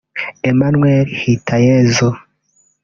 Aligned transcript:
Emmanuel 0.49 1.05
Hitayezu 1.19 2.09